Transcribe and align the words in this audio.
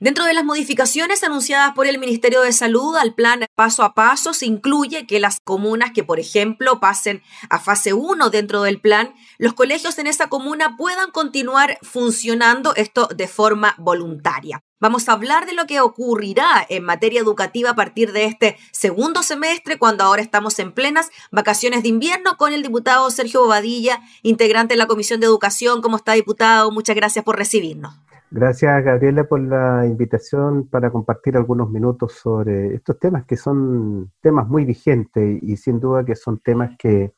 Dentro 0.00 0.24
de 0.24 0.32
las 0.32 0.44
modificaciones 0.44 1.24
anunciadas 1.24 1.72
por 1.74 1.88
el 1.88 1.98
Ministerio 1.98 2.42
de 2.42 2.52
Salud 2.52 2.94
al 2.94 3.14
plan 3.14 3.44
paso 3.56 3.82
a 3.82 3.94
paso 3.94 4.32
se 4.32 4.46
incluye 4.46 5.08
que 5.08 5.18
las 5.18 5.40
comunas 5.42 5.90
que, 5.92 6.04
por 6.04 6.20
ejemplo, 6.20 6.78
pasen 6.78 7.20
a 7.50 7.58
fase 7.58 7.94
1 7.94 8.30
dentro 8.30 8.62
del 8.62 8.80
plan, 8.80 9.12
los 9.38 9.54
colegios 9.54 9.98
en 9.98 10.06
esa 10.06 10.28
comuna 10.28 10.76
puedan 10.76 11.10
continuar 11.10 11.78
funcionando 11.82 12.76
esto 12.76 13.08
de 13.08 13.26
forma 13.26 13.74
voluntaria. 13.76 14.62
Vamos 14.78 15.08
a 15.08 15.14
hablar 15.14 15.46
de 15.46 15.54
lo 15.54 15.66
que 15.66 15.80
ocurrirá 15.80 16.64
en 16.68 16.84
materia 16.84 17.20
educativa 17.20 17.70
a 17.70 17.74
partir 17.74 18.12
de 18.12 18.26
este 18.26 18.56
segundo 18.70 19.24
semestre, 19.24 19.80
cuando 19.80 20.04
ahora 20.04 20.22
estamos 20.22 20.60
en 20.60 20.70
plenas 20.70 21.10
vacaciones 21.32 21.82
de 21.82 21.88
invierno, 21.88 22.36
con 22.36 22.52
el 22.52 22.62
diputado 22.62 23.10
Sergio 23.10 23.40
Bobadilla, 23.40 24.00
integrante 24.22 24.74
de 24.74 24.78
la 24.78 24.86
Comisión 24.86 25.18
de 25.18 25.26
Educación. 25.26 25.82
¿Cómo 25.82 25.96
está, 25.96 26.12
diputado? 26.12 26.70
Muchas 26.70 26.94
gracias 26.94 27.24
por 27.24 27.36
recibirnos. 27.36 28.07
Gracias, 28.30 28.84
Gabriela, 28.84 29.24
por 29.24 29.40
la 29.40 29.86
invitación 29.86 30.68
para 30.68 30.90
compartir 30.90 31.34
algunos 31.38 31.70
minutos 31.70 32.12
sobre 32.12 32.74
estos 32.74 32.98
temas 32.98 33.24
que 33.24 33.38
son 33.38 34.12
temas 34.20 34.46
muy 34.46 34.66
vigentes 34.66 35.42
y 35.42 35.56
sin 35.56 35.80
duda 35.80 36.04
que 36.04 36.14
son 36.14 36.38
temas 36.38 36.76
que 36.78 37.14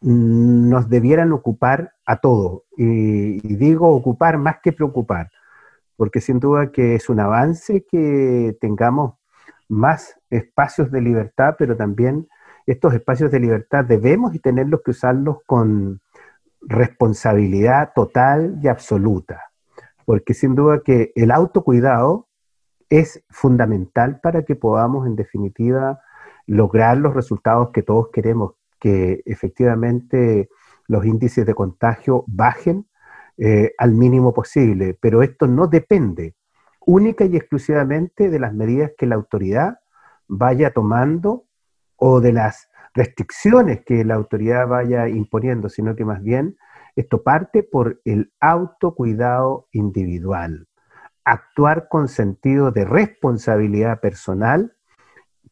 nos 0.00 0.88
debieran 0.88 1.32
ocupar 1.32 1.92
a 2.06 2.16
todos. 2.16 2.62
Y, 2.76 3.54
digo 3.54 3.94
ocupar 3.94 4.36
más 4.38 4.56
que 4.60 4.72
preocupar, 4.72 5.30
porque 5.96 6.20
sin 6.20 6.40
duda 6.40 6.72
que 6.72 6.96
es 6.96 7.08
un 7.08 7.20
avance 7.20 7.86
que 7.88 8.56
tengamos 8.60 9.14
más 9.68 10.18
espacios 10.28 10.90
de 10.90 11.02
libertad, 11.02 11.54
pero 11.56 11.76
también 11.76 12.26
estos 12.66 12.94
espacios 12.94 13.30
de 13.30 13.38
libertad 13.38 13.84
debemos 13.84 14.34
y 14.34 14.40
tenerlos 14.40 14.80
que 14.84 14.90
usarlos 14.90 15.38
con 15.46 16.00
responsabilidad 16.62 17.92
total 17.94 18.58
y 18.60 18.66
absoluta 18.68 19.51
porque 20.04 20.34
sin 20.34 20.54
duda 20.54 20.80
que 20.84 21.12
el 21.14 21.30
autocuidado 21.30 22.28
es 22.90 23.24
fundamental 23.30 24.20
para 24.20 24.44
que 24.44 24.54
podamos, 24.54 25.06
en 25.06 25.16
definitiva, 25.16 26.00
lograr 26.46 26.98
los 26.98 27.14
resultados 27.14 27.70
que 27.72 27.82
todos 27.82 28.08
queremos, 28.12 28.54
que 28.78 29.22
efectivamente 29.24 30.50
los 30.88 31.04
índices 31.06 31.46
de 31.46 31.54
contagio 31.54 32.24
bajen 32.26 32.86
eh, 33.38 33.72
al 33.78 33.92
mínimo 33.92 34.34
posible, 34.34 34.98
pero 35.00 35.22
esto 35.22 35.46
no 35.46 35.66
depende 35.66 36.34
única 36.84 37.24
y 37.24 37.36
exclusivamente 37.36 38.28
de 38.28 38.38
las 38.38 38.52
medidas 38.52 38.92
que 38.98 39.06
la 39.06 39.14
autoridad 39.14 39.78
vaya 40.28 40.72
tomando 40.72 41.46
o 41.96 42.20
de 42.20 42.32
las 42.32 42.68
restricciones 42.94 43.84
que 43.84 44.04
la 44.04 44.14
autoridad 44.14 44.66
vaya 44.66 45.08
imponiendo, 45.08 45.68
sino 45.68 45.96
que 45.96 46.04
más 46.04 46.22
bien 46.22 46.56
esto 46.96 47.22
parte 47.22 47.62
por 47.62 48.00
el 48.04 48.32
autocuidado 48.40 49.68
individual, 49.72 50.66
actuar 51.24 51.88
con 51.88 52.08
sentido 52.08 52.70
de 52.70 52.84
responsabilidad 52.84 54.00
personal, 54.00 54.76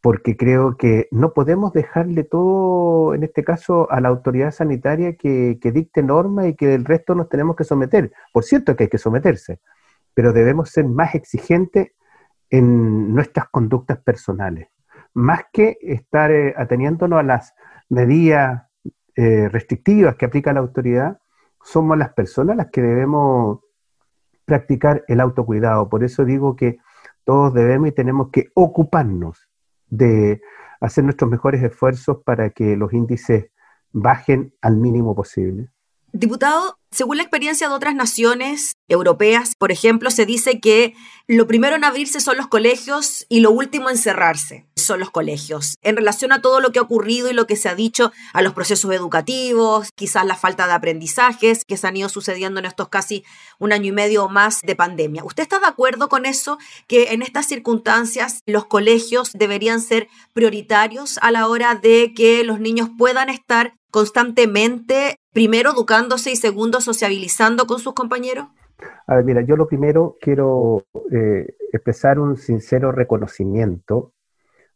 porque 0.01 0.37
creo 0.37 0.77
que 0.77 1.09
no 1.11 1.35
podemos 1.35 1.73
dejarle 1.73 2.25
todo, 2.25 3.15
en 3.15 3.23
este 3.23 3.45
caso, 3.45 3.91
a 3.91 4.01
la 4.01 4.09
autoridad 4.09 4.51
sanitaria 4.51 5.17
que, 5.17 5.59
dicte 5.63 6.03
normas 6.03 6.47
y 6.47 6.55
que 6.55 6.75
el 6.75 6.85
resto 6.85 7.15
nos 7.15 7.29
tenemos 7.29 7.57
que 7.57 7.65
someter. 7.65 8.13
Por 8.33 8.45
cierto 8.45 8.77
que 8.77 8.85
hay 8.85 8.91
que 8.91 8.99
someterse, 8.99 9.61
pero 10.15 10.33
debemos 10.33 10.71
ser 10.71 10.87
más 10.87 11.15
exigentes 11.15 11.93
en 12.49 13.15
nuestras 13.15 13.49
conductas 13.51 13.99
personales, 13.99 14.69
más 15.15 15.43
que 15.53 15.77
estar 15.83 16.31
eh, 16.31 16.55
ateniéndonos 16.57 17.21
a 17.21 17.23
las 17.23 17.55
medidas 17.89 18.63
eh, 19.17 19.49
restrictivas 19.51 20.17
que 20.17 20.25
aplica 20.25 20.53
la 20.53 20.61
autoridad, 20.61 21.19
somos 21.63 21.99
las 21.99 22.13
personas 22.13 22.57
las 22.57 22.71
que 22.71 22.83
debemos 22.83 23.61
practicar 24.45 25.05
el 25.09 25.21
autocuidado. 25.21 25.89
Por 25.89 26.05
eso 26.05 26.25
digo 26.25 26.57
que 26.57 26.79
todos 27.25 27.55
debemos 27.55 27.89
y 27.89 27.93
tenemos 27.93 28.31
que 28.31 28.51
ocuparnos 28.55 29.49
de 29.89 30.41
hacer 30.81 31.05
nuestros 31.05 31.31
mejores 31.31 31.63
esfuerzos 31.63 32.19
para 32.25 32.51
que 32.51 32.77
los 32.77 32.93
índices 32.93 33.51
bajen 33.93 34.55
al 34.61 34.77
mínimo 34.77 35.15
posible. 35.15 35.69
Diputado, 36.13 36.77
según 36.91 37.19
la 37.19 37.23
experiencia 37.23 37.69
de 37.69 37.75
otras 37.75 37.95
naciones 37.95 38.73
europeas, 38.91 39.55
por 39.57 39.73
ejemplo, 39.73 40.11
se 40.11 40.27
dice 40.27 40.61
que 40.61 40.95
lo 41.27 41.47
primero 41.47 41.77
en 41.77 41.85
abrirse 41.85 42.21
son 42.21 42.37
los 42.37 42.49
colegios 42.49 43.25
y 43.29 43.39
lo 43.39 43.53
último 43.53 43.89
en 43.89 43.97
cerrarse 43.97 44.67
son 44.75 44.99
los 44.99 45.11
colegios. 45.11 45.77
En 45.81 45.97
relación 45.97 46.33
a 46.33 46.43
todo 46.43 46.59
lo 46.61 46.73
que 46.73 46.81
ha 46.81 46.83
ocurrido 46.83 47.31
y 47.31 47.33
lo 47.33 47.47
que 47.47 47.55
se 47.55 47.69
ha 47.69 47.77
dicho 47.77 48.11
a 48.33 48.43
los 48.43 48.53
procesos 48.53 48.93
educativos, 48.93 49.91
quizás 49.95 50.27
la 50.27 50.35
falta 50.35 50.67
de 50.67 50.73
aprendizajes 50.73 51.65
que 51.65 51.77
se 51.77 51.87
han 51.87 51.97
ido 51.97 52.09
sucediendo 52.09 52.59
en 52.59 52.67
estos 52.67 52.89
casi 52.89 53.25
un 53.61 53.73
año 53.73 53.87
y 53.87 53.93
medio 53.93 54.25
o 54.25 54.29
más 54.29 54.61
de 54.63 54.75
pandemia. 54.75 55.23
¿Usted 55.23 55.45
está 55.45 55.61
de 55.61 55.67
acuerdo 55.67 56.09
con 56.09 56.27
eso? 56.27 56.59
Que 56.89 57.13
en 57.13 57.23
estas 57.23 57.47
circunstancias 57.47 58.41
los 58.45 58.67
colegios 58.67 59.31
deberían 59.33 59.81
ser 59.81 60.09
prioritarios 60.33 61.19
a 61.23 61.31
la 61.31 61.47
hora 61.47 61.77
de 61.77 62.13
que 62.13 62.43
los 62.43 62.59
niños 62.59 62.91
puedan 62.99 63.29
estar 63.29 63.75
constantemente, 63.91 65.17
primero 65.33 65.71
educándose 65.73 66.33
y 66.33 66.37
segundo 66.37 66.81
sociabilizando 66.81 67.67
con 67.67 67.79
sus 67.79 67.95
compañeros? 67.95 68.49
A 69.07 69.17
ver, 69.17 69.25
mira, 69.25 69.41
yo 69.43 69.57
lo 69.57 69.67
primero 69.67 70.17
quiero 70.21 70.85
eh, 71.11 71.57
expresar 71.73 72.19
un 72.19 72.37
sincero 72.37 72.93
reconocimiento 72.93 74.13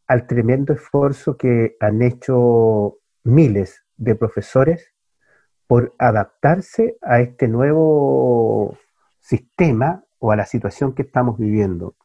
al 0.07 0.27
tremendo 0.27 0.73
esfuerzo 0.73 1.37
que 1.37 1.77
han 1.79 2.01
hecho 2.01 2.97
miles 3.23 3.83
de 3.97 4.15
profesores 4.15 4.93
por 5.67 5.93
adaptarse 5.97 6.97
a 7.01 7.21
este 7.21 7.47
nuevo 7.47 8.77
sistema 9.19 10.03
o 10.19 10.31
a 10.31 10.35
la 10.35 10.45
situación 10.45 10.93
que 10.93 11.01
estamos 11.01 11.37
viviendo. 11.37 11.95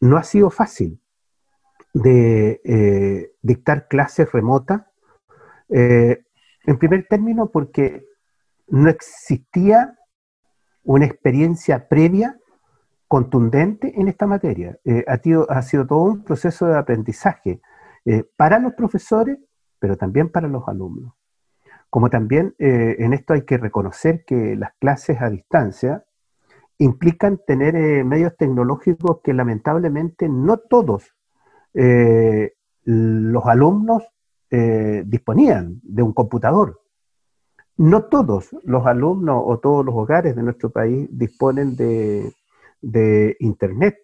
No 0.00 0.16
ha 0.16 0.24
sido 0.24 0.50
fácil 0.50 1.00
de 1.92 2.60
eh, 2.64 3.32
dictar 3.42 3.88
clases 3.88 4.30
remotas, 4.32 4.82
eh, 5.68 6.24
en 6.64 6.78
primer 6.78 7.06
término 7.08 7.50
porque 7.50 8.06
no 8.68 8.88
existía 8.88 9.98
una 10.84 11.04
experiencia 11.04 11.88
previa 11.88 12.38
contundente 13.10 14.00
en 14.00 14.06
esta 14.06 14.26
materia. 14.26 14.78
Eh, 14.84 15.04
ha, 15.08 15.16
sido, 15.16 15.50
ha, 15.50 15.62
sido, 15.62 15.84
todo 15.84 16.02
un 16.02 16.22
proceso 16.22 16.66
de 16.66 16.78
aprendizaje 16.78 17.60
eh, 18.04 18.24
para 18.36 18.60
los 18.60 18.74
profesores, 18.74 19.38
pero 19.80 19.96
también 19.96 20.28
para 20.28 20.46
los 20.46 20.66
alumnos. 20.68 21.14
Como 21.90 22.08
también 22.08 22.54
eh, 22.60 22.96
en 23.00 23.12
esto 23.12 23.32
hay 23.34 23.42
que 23.42 23.58
reconocer 23.58 24.24
que 24.24 24.54
las 24.54 24.74
clases 24.78 25.20
a 25.20 25.28
distancia 25.28 26.04
implican 26.78 27.40
tener 27.44 28.04
medios 28.04 28.36
tecnológicos 28.36 29.20
que 29.24 29.34
lamentablemente 29.34 30.28
no 30.28 30.58
todos 30.58 31.12
los 32.84 33.46
alumnos 33.46 34.04
disponían 34.50 35.80
de 35.82 36.02
un 36.02 36.14
computador. 36.14 36.79
No 37.80 38.04
todos 38.04 38.54
los 38.62 38.84
alumnos 38.84 39.42
o 39.42 39.58
todos 39.58 39.86
los 39.86 39.94
hogares 39.94 40.36
de 40.36 40.42
nuestro 40.42 40.68
país 40.68 41.08
disponen 41.12 41.76
de, 41.76 43.36
Internet. 43.38 43.96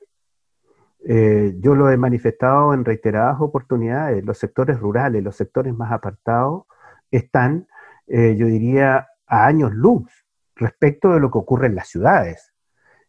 Eh, 1.06 1.54
yo 1.60 1.74
lo 1.74 1.90
he 1.90 1.98
manifestado 1.98 2.72
en 2.72 2.86
reiteradas 2.86 3.38
oportunidades. 3.38 4.24
Los 4.24 4.38
sectores 4.38 4.80
rurales, 4.80 5.22
los 5.22 5.36
sectores 5.36 5.74
más 5.74 5.92
apartados, 5.92 6.64
están, 7.10 7.68
eh, 8.06 8.34
yo 8.38 8.46
diría, 8.46 9.08
a 9.26 9.44
años 9.44 9.74
luz 9.74 10.10
respecto 10.54 11.12
de 11.12 11.20
lo 11.20 11.30
que 11.30 11.36
ocurre 11.36 11.66
en 11.66 11.74
las 11.74 11.88
ciudades. 11.88 12.54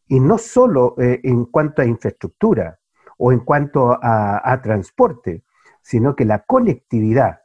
Y 0.06 0.20
no 0.20 0.38
solo 0.38 0.96
eh, 0.98 1.22
en 1.24 1.46
cuanto 1.46 1.82
a 1.82 1.86
infraestructura 1.86 2.78
o 3.18 3.32
en 3.32 3.40
cuanto 3.40 3.98
a, 4.02 4.60
transporte, 4.62 5.46
sino 5.82 6.14
que 6.14 6.26
la 6.26 6.40
conectividad 6.40 7.40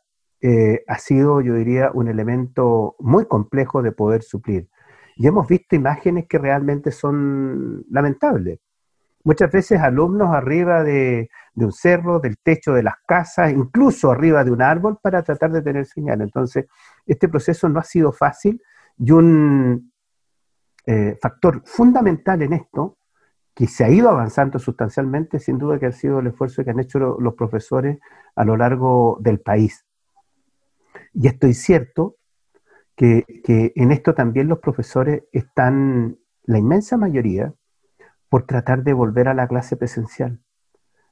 ha 0.88 0.98
sido, 0.98 1.40
yo 1.40 1.54
diría, 1.54 1.90
un 1.94 2.08
elemento 2.08 2.96
muy 2.98 3.26
complejo 3.26 3.82
de 3.82 3.92
poder 3.92 4.22
suplir. 4.22 4.68
Y 5.16 5.26
hemos 5.26 5.46
visto 5.46 5.76
imágenes 5.76 6.26
que 6.28 6.38
realmente 6.38 6.90
son 6.90 7.84
lamentables. 7.90 8.58
Muchas 9.24 9.52
veces 9.52 9.80
alumnos 9.80 10.30
arriba 10.30 10.82
de, 10.82 11.30
un 11.54 11.72
cerro, 11.72 12.18
del 12.18 12.38
techo 12.38 12.72
de 12.72 12.82
las 12.82 12.96
casas, 13.06 13.52
incluso 13.52 14.10
arriba 14.10 14.42
de 14.42 14.50
un 14.50 14.62
árbol 14.62 14.98
para 15.00 15.22
tratar 15.22 15.52
de 15.52 15.62
tener 15.62 15.86
señal. 15.86 16.22
Entonces, 16.22 16.66
este 17.06 17.28
proceso 17.28 17.68
no 17.68 17.78
ha 17.78 17.84
sido 17.84 18.10
fácil 18.10 18.60
y 18.98 19.12
un 19.12 19.92
eh, 20.86 21.16
factor 21.20 21.62
fundamental 21.64 22.42
en 22.42 22.54
esto, 22.54 22.98
que 23.54 23.66
se 23.68 23.84
ha 23.84 23.90
ido 23.90 24.08
avanzando 24.08 24.58
sustancialmente, 24.58 25.38
sin 25.38 25.58
duda 25.58 25.78
que 25.78 25.86
ha 25.86 25.92
sido 25.92 26.20
el 26.20 26.28
esfuerzo 26.28 26.64
que 26.64 26.70
han 26.70 26.80
hecho 26.80 26.98
los 26.98 27.34
profesores 27.34 27.98
a 28.34 28.44
lo 28.44 28.56
largo 28.56 29.18
del 29.20 29.40
país. 29.40 29.84
Y 31.14 31.26
estoy 31.26 31.54
cierto 31.54 32.16
que, 32.96 33.24
en 33.74 33.92
esto 33.92 34.14
también 34.14 34.48
los 34.48 34.58
profesores 34.58 35.24
están, 35.32 36.18
la 36.44 36.58
inmensa 36.58 36.96
mayoría, 36.96 37.54
por 38.28 38.46
tratar 38.46 38.82
de 38.82 38.92
volver 38.92 39.28
a 39.28 39.34
la 39.34 39.46
clase 39.46 39.76
presencial. 39.76 40.40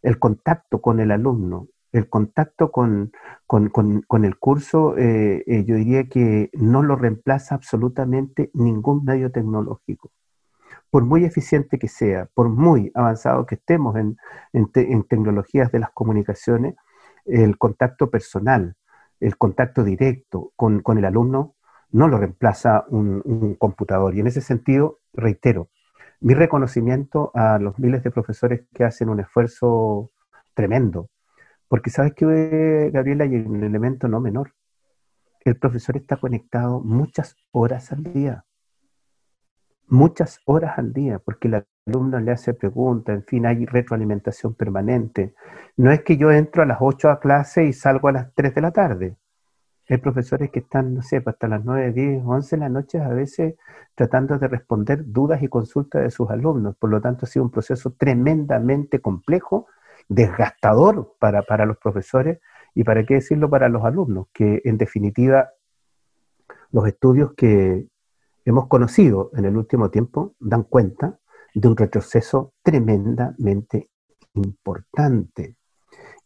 El 0.02 0.18
contacto 0.18 0.80
con 0.80 1.00
el 1.00 1.10
alumno, 1.10 1.68
el 1.92 2.08
contacto 2.08 2.70
con, 2.70 3.12
el 3.48 4.38
curso, 4.38 4.96
eh, 4.96 5.44
eh, 5.46 5.64
yo 5.64 5.74
diría 5.74 6.08
que 6.08 6.50
no 6.54 6.82
lo 6.82 6.96
reemplaza 6.96 7.54
absolutamente 7.54 8.50
ningún 8.54 9.04
medio 9.04 9.30
tecnológico. 9.30 10.10
por 10.90 11.04
muy 11.04 11.24
eficiente 11.24 11.78
que 11.78 11.88
sea, 11.88 12.28
por 12.34 12.48
muy 12.48 12.90
avanzado 12.94 13.46
que 13.46 13.56
estemos 13.56 13.96
en, 13.96 14.16
tecnologías 15.08 15.70
de 15.70 15.78
las 15.78 15.90
comunicaciones, 15.90 16.74
el 17.26 17.58
contacto 17.58 18.10
personal, 18.10 18.76
el 19.20 19.36
contacto 19.36 19.84
directo 19.84 20.52
con, 20.56 20.82
el 20.98 21.04
alumno 21.04 21.54
no 21.92 22.08
lo 22.08 22.18
reemplaza 22.18 22.84
un, 22.88 23.54
computador. 23.58 24.14
Y 24.14 24.20
en 24.20 24.26
ese 24.26 24.40
sentido, 24.40 24.98
reitero, 25.12 25.70
mi 26.20 26.34
reconocimiento 26.34 27.30
a 27.34 27.58
los 27.58 27.78
miles 27.78 28.02
de 28.02 28.10
profesores 28.10 28.62
que 28.74 28.84
hacen 28.84 29.08
un 29.08 29.20
esfuerzo 29.20 30.10
tremendo. 30.54 31.10
Porque 31.68 31.90
sabes 31.90 32.14
que, 32.14 32.90
Gabriela, 32.92 33.24
hay 33.24 33.36
un 33.36 33.62
elemento 33.62 34.08
no 34.08 34.20
menor. 34.20 34.54
El 35.40 35.56
profesor 35.56 35.96
está 35.96 36.16
conectado 36.16 36.80
muchas 36.80 37.36
horas 37.52 37.92
al 37.92 38.02
día 38.02 38.44
muchas 39.90 40.40
horas 40.44 40.78
al 40.78 40.92
día, 40.92 41.18
porque 41.18 41.48
el 41.48 41.66
alumno 41.86 42.20
le 42.20 42.30
hace 42.30 42.54
preguntas, 42.54 43.14
en 43.14 43.24
fin, 43.24 43.46
hay 43.46 43.66
retroalimentación 43.66 44.54
permanente. 44.54 45.34
No 45.76 45.90
es 45.90 46.02
que 46.02 46.16
yo 46.16 46.30
entro 46.30 46.62
a 46.62 46.66
las 46.66 46.78
8 46.80 47.10
a 47.10 47.20
clase 47.20 47.64
y 47.64 47.72
salgo 47.72 48.08
a 48.08 48.12
las 48.12 48.34
3 48.34 48.54
de 48.54 48.60
la 48.60 48.70
tarde. 48.70 49.16
Hay 49.88 49.98
profesores 49.98 50.50
que 50.50 50.60
están, 50.60 50.94
no 50.94 51.02
sé, 51.02 51.20
pues, 51.20 51.34
hasta 51.34 51.48
las 51.48 51.64
9, 51.64 51.92
10, 51.92 52.22
11 52.24 52.56
de 52.56 52.60
la 52.60 52.68
noche 52.68 53.00
a 53.00 53.08
veces 53.08 53.56
tratando 53.96 54.38
de 54.38 54.46
responder 54.46 55.02
dudas 55.04 55.42
y 55.42 55.48
consultas 55.48 56.02
de 56.02 56.10
sus 56.10 56.30
alumnos. 56.30 56.76
Por 56.76 56.90
lo 56.90 57.00
tanto, 57.00 57.26
ha 57.26 57.28
sido 57.28 57.44
un 57.44 57.50
proceso 57.50 57.92
tremendamente 57.98 59.00
complejo, 59.00 59.66
desgastador 60.08 61.14
para, 61.18 61.42
para 61.42 61.66
los 61.66 61.76
profesores 61.78 62.38
y, 62.72 62.84
para 62.84 63.04
qué 63.04 63.14
decirlo, 63.14 63.50
para 63.50 63.68
los 63.68 63.84
alumnos, 63.84 64.28
que 64.32 64.62
en 64.64 64.78
definitiva 64.78 65.50
los 66.70 66.86
estudios 66.86 67.32
que, 67.34 67.89
hemos 68.50 68.68
conocido 68.68 69.30
en 69.34 69.44
el 69.44 69.56
último 69.56 69.90
tiempo 69.90 70.34
dan 70.38 70.64
cuenta 70.64 71.18
de 71.54 71.68
un 71.68 71.76
retroceso 71.76 72.54
tremendamente 72.62 73.90
importante. 74.34 75.56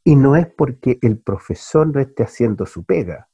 Y 0.03 0.17
no 0.17 0.37
es 0.37 0.47
porque 0.47 0.99
el 1.01 1.19
profesor 1.19 1.87
no 1.87 2.01
esté 2.01 2.25
haciendo 2.25 2.67
su 2.67 2.85
pega, 2.85 3.29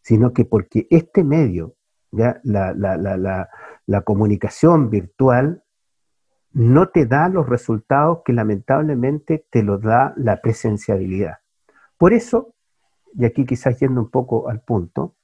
sino 0.00 0.32
que 0.32 0.44
porque 0.44 0.86
este 0.90 1.24
medio, 1.24 1.74
ya 2.10 2.40
la, 2.44 2.72
la 2.74 4.00
comunicación 4.02 4.88
virtual, 4.88 5.62
no 6.52 6.88
te 6.88 7.04
da 7.04 7.28
los 7.28 7.48
resultados 7.48 8.20
que 8.24 8.32
lamentablemente 8.32 9.46
te 9.50 9.62
lo 9.62 9.78
da 9.78 10.14
la 10.16 10.40
presenciabilidad. 10.40 11.38
Por 11.98 12.12
eso, 12.12 12.54
y 13.12 13.24
aquí 13.24 13.44
quizás 13.44 13.78
yendo 13.80 14.00
un 14.00 14.10
poco 14.10 14.48
al 14.48 14.60
punto, 14.60 15.16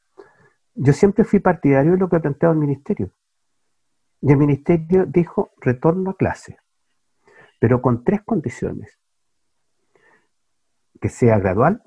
yo 0.74 0.92
siempre 0.92 1.24
fui 1.24 1.40
partidario 1.40 1.92
de 1.92 1.98
lo 1.98 2.08
que 2.08 2.16
ha 2.16 2.20
planteado 2.20 2.54
el 2.54 2.60
ministerio. 2.60 3.10
Y 4.20 4.32
el 4.32 4.36
ministerio 4.36 5.06
dijo 5.06 5.52
retorno 5.60 6.10
a 6.10 6.16
clase, 6.16 6.58
pero 7.58 7.80
con 7.80 8.04
tres 8.04 8.22
condiciones. 8.22 8.98
Que 11.00 11.08
sea 11.08 11.38
gradual, 11.38 11.82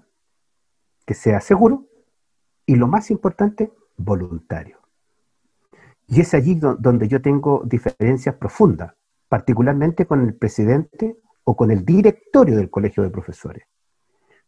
que 1.06 1.14
sea 1.14 1.40
seguro 1.40 1.88
y 2.66 2.76
lo 2.76 2.88
más 2.88 3.12
importante, 3.12 3.72
voluntario. 3.98 4.80
Y 6.08 6.22
es 6.22 6.34
allí 6.34 6.56
donde 6.56 7.08
yo 7.08 7.22
tengo 7.22 7.64
diferencias 7.66 8.36
profundas, 8.36 8.94
particularmente 9.28 10.06
con 10.06 10.22
el 10.22 10.36
presidente 10.36 11.18
o 11.44 11.56
con 11.56 11.72
el 11.72 11.86
directorio 11.86 12.58
del 12.58 12.70
colegio 12.70 13.04
de 13.04 13.10
profesores, 13.10 13.66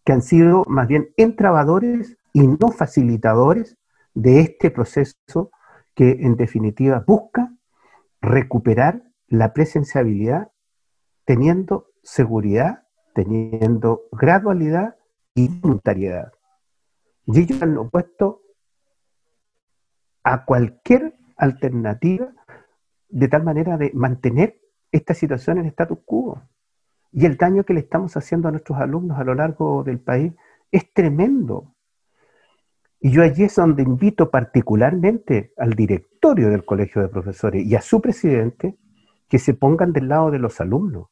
que 0.03 0.13
han 0.13 0.21
sido 0.21 0.63
más 0.67 0.87
bien 0.87 1.09
entrabadores 1.17 2.17
y 2.33 2.47
no 2.47 2.71
facilitadores 2.71 3.77
de 4.15 4.39
este 4.39 4.71
proceso 4.71 5.51
que 5.93 6.11
en 6.21 6.35
definitiva 6.35 7.03
busca 7.05 7.53
recuperar 8.21 9.03
la 9.27 9.53
presenciabilidad 9.53 10.51
teniendo 11.25 11.87
seguridad, 12.01 12.87
teniendo 13.13 14.03
gradualidad 14.11 14.95
y 15.33 15.49
voluntariedad. 15.59 16.31
Y 17.25 17.41
ellos 17.41 17.61
han 17.61 17.77
opuesto 17.77 18.41
a 20.23 20.45
cualquier 20.45 21.15
alternativa 21.37 22.31
de 23.09 23.27
tal 23.27 23.43
manera 23.43 23.77
de 23.77 23.91
mantener 23.93 24.59
esta 24.91 25.13
situación 25.13 25.57
en 25.57 25.65
status 25.67 25.99
quo. 26.05 26.41
Y 27.11 27.25
el 27.25 27.37
daño 27.37 27.63
que 27.63 27.73
le 27.73 27.81
estamos 27.81 28.15
haciendo 28.17 28.47
a 28.47 28.51
nuestros 28.51 28.79
alumnos 28.79 29.19
a 29.19 29.23
lo 29.23 29.35
largo 29.35 29.83
del 29.83 29.99
país 29.99 30.33
es 30.71 30.91
tremendo. 30.93 31.74
Y 33.05 33.11
yo 33.11 33.21
allí 33.21 33.43
es 33.43 33.55
donde 33.55 33.83
invito 33.83 34.31
particularmente 34.31 35.53
al 35.57 35.73
directorio 35.73 36.49
del 36.49 36.65
Colegio 36.65 37.03
de 37.03 37.07
Profesores 37.07 37.63
y 37.63 37.75
a 37.75 37.81
su 37.81 38.01
presidente 38.01 38.79
que 39.29 39.37
se 39.37 39.53
pongan 39.53 39.93
del 39.93 40.07
lado 40.07 40.31
de 40.31 40.39
los 40.39 40.59
alumnos. 40.59 41.09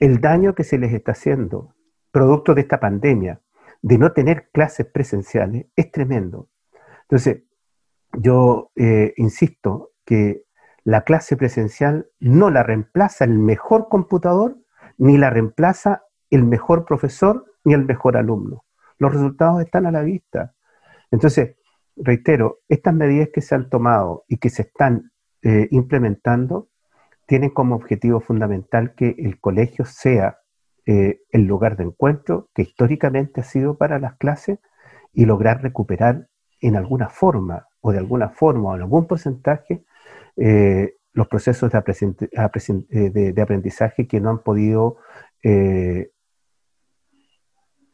El 0.00 0.20
daño 0.20 0.56
que 0.56 0.64
se 0.64 0.76
les 0.76 0.92
está 0.92 1.12
haciendo, 1.12 1.76
producto 2.10 2.56
de 2.56 2.62
esta 2.62 2.80
pandemia, 2.80 3.42
de 3.80 3.96
no 3.96 4.10
tener 4.12 4.50
clases 4.50 4.86
presenciales, 4.86 5.66
es 5.76 5.92
tremendo. 5.92 6.48
Entonces, 7.02 7.44
yo 8.12 8.72
eh, 8.74 9.14
insisto 9.18 9.92
que 10.04 10.42
la 10.82 11.02
clase 11.02 11.36
presencial 11.36 12.10
no 12.18 12.50
la 12.50 12.64
reemplaza 12.64 13.24
el 13.24 13.38
mejor 13.38 13.88
computador, 13.88 14.58
ni 14.96 15.16
la 15.16 15.30
reemplaza 15.30 16.02
el 16.28 16.42
mejor 16.42 16.86
profesor, 16.86 17.44
ni 17.62 17.72
el 17.74 17.84
mejor 17.84 18.16
alumno 18.16 18.64
los 18.98 19.12
resultados 19.12 19.62
están 19.62 19.86
a 19.86 19.90
la 19.90 20.02
vista. 20.02 20.54
Entonces, 21.10 21.56
reitero, 21.96 22.60
estas 22.68 22.94
medidas 22.94 23.28
que 23.32 23.40
se 23.40 23.54
han 23.54 23.68
tomado 23.68 24.24
y 24.28 24.38
que 24.38 24.50
se 24.50 24.62
están 24.62 25.12
eh, 25.42 25.68
implementando 25.70 26.68
tienen 27.26 27.50
como 27.50 27.76
objetivo 27.76 28.20
fundamental 28.20 28.94
que 28.94 29.14
el 29.18 29.38
colegio 29.38 29.84
sea 29.84 30.38
eh, 30.86 31.20
el 31.30 31.44
lugar 31.44 31.76
de 31.76 31.84
encuentro 31.84 32.48
que 32.54 32.62
históricamente 32.62 33.40
ha 33.42 33.44
sido 33.44 33.76
para 33.76 33.98
las 33.98 34.16
clases 34.16 34.58
y 35.12 35.26
lograr 35.26 35.62
recuperar 35.62 36.28
en 36.60 36.76
alguna 36.76 37.08
forma 37.08 37.68
o 37.80 37.92
de 37.92 37.98
alguna 37.98 38.30
forma 38.30 38.70
o 38.70 38.76
en 38.76 38.82
algún 38.82 39.06
porcentaje 39.06 39.84
eh, 40.36 40.94
los 41.12 41.28
procesos 41.28 41.70
de, 41.70 41.78
aprendizaje 43.42 44.08
que 44.08 44.20
no 44.20 44.30
han 44.30 44.38
podido 44.38 44.96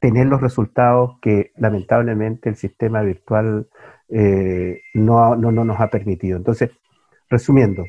tener 0.05 0.27
los 0.27 0.43
resultados 0.43 1.19
que 1.23 1.53
lamentablemente 1.57 2.51
el 2.51 2.57
sistema 2.57 3.01
virtual 3.01 3.71
eh, 4.11 4.83
no, 4.93 5.35
no, 5.35 5.51
nos 5.51 5.81
ha 5.81 5.89
permitido. 5.89 6.37
Entonces, 6.37 6.73
resumiendo, 7.31 7.87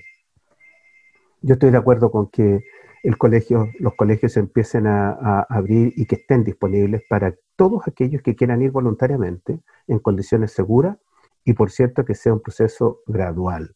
yo 1.41 1.56
estoy 1.56 1.71
de 1.71 1.77
acuerdo 1.77 2.12
con 2.12 2.29
que 2.29 2.63
el 3.03 3.17
colegio, 3.17 3.69
los 3.79 3.95
colegios 3.95 4.38
empiecen 4.38 4.88
a, 4.88 5.10
a, 5.10 5.45
abrir 5.50 5.91
y 5.98 6.05
que 6.05 6.15
estén 6.15 6.45
disponibles 6.45 7.03
para 7.10 7.36
todos 7.57 7.86
aquellos 7.86 8.22
que 8.22 8.34
quieran 8.34 8.62
ir 8.62 8.72
voluntariamente 8.72 9.60
en 9.86 10.00
condiciones 10.00 10.53
seguras 10.53 10.95
y 11.43 11.51
por 11.51 11.69
cierto 11.69 12.05
que 12.05 12.15
sea 12.15 12.31
un 12.31 12.41
proceso 12.41 13.01
gradual. 13.07 13.75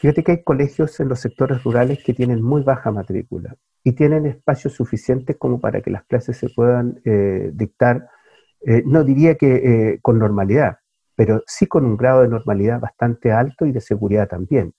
Fíjate 0.00 0.22
que 0.22 0.32
hay 0.32 0.42
colegios 0.42 1.00
en 1.00 1.08
los 1.08 1.20
sectores 1.20 1.64
rurales 1.64 2.04
que 2.04 2.12
tienen 2.12 2.42
muy 2.42 2.62
baja 2.62 2.92
matrícula 2.92 3.56
y 3.88 3.92
tienen 3.92 4.26
espacios 4.26 4.74
suficientes 4.74 5.36
como 5.38 5.60
para 5.60 5.80
que 5.80 5.90
las 5.90 6.04
clases 6.04 6.36
se 6.36 6.50
puedan 6.50 7.00
eh, 7.06 7.50
dictar, 7.54 8.06
eh, 8.60 8.82
no 8.84 9.02
diría 9.02 9.36
que 9.36 9.54
eh, 9.54 9.98
con 10.02 10.18
normalidad, 10.18 10.80
pero 11.16 11.42
sí 11.46 11.66
con 11.66 11.86
un 11.86 11.96
grado 11.96 12.20
de 12.20 12.28
normalidad 12.28 12.80
bastante 12.80 13.32
alto 13.32 13.64
y 13.64 13.72
de 13.72 13.80
seguridad 13.80 14.28
también. 14.28 14.74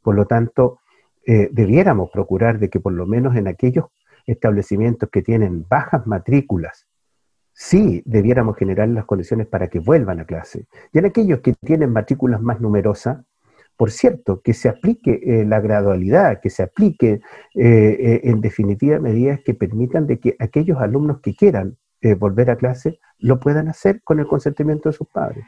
Por 0.00 0.14
lo 0.14 0.24
tanto, 0.26 0.80
debiéramos 1.26 2.10
procurar 2.10 2.58
de 2.58 2.68
que 2.68 2.80
por 2.80 2.92
lo 2.92 3.06
menos 3.06 3.36
en 3.36 3.48
aquellos 3.48 3.86
establecimientos 4.26 5.10
que 5.10 5.22
tienen 5.22 5.66
bajas 5.68 6.06
matrículas, 6.06 6.86
sí 7.52 8.02
debiéramos 8.06 8.56
generar 8.56 8.88
las 8.88 9.04
condiciones 9.04 9.46
para 9.46 9.68
que 9.68 9.78
vuelvan 9.78 10.20
a 10.20 10.24
clase. 10.24 10.66
Y 10.92 10.98
en 10.98 11.04
aquellos 11.04 11.40
que 11.40 11.52
tienen 11.52 11.92
matrículas 11.92 12.40
más 12.40 12.60
numerosas, 12.60 13.24
por 13.76 13.90
cierto, 13.90 14.40
que 14.42 14.54
se 14.54 14.68
aplique 14.68 15.20
eh, 15.24 15.44
la 15.44 15.60
gradualidad, 15.60 16.40
que 16.40 16.50
se 16.50 16.62
aplique 16.62 17.12
eh, 17.14 17.20
eh, 17.54 18.20
en 18.24 18.40
definitiva 18.40 18.98
medidas 18.98 19.40
que 19.44 19.54
permitan 19.54 20.06
de 20.06 20.20
que 20.20 20.36
aquellos 20.38 20.78
alumnos 20.78 21.20
que 21.20 21.34
quieran 21.34 21.76
volver 22.18 22.50
a 22.50 22.56
clase 22.56 23.00
lo 23.18 23.40
puedan 23.40 23.66
hacer 23.66 24.02
con 24.02 24.20
el 24.20 24.26
consentimiento 24.26 24.90
de 24.90 24.92
sus 24.94 25.08
padres. 25.08 25.42